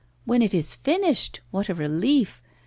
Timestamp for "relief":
1.75-2.41